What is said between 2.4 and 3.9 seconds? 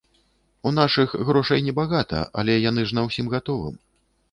але яны ж на ўсім гатовым.